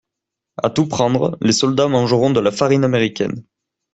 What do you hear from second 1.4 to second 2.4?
les soldats mangeront de